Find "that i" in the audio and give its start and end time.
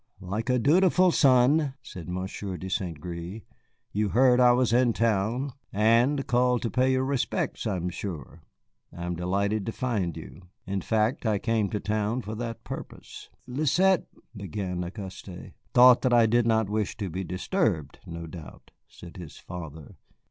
16.01-16.25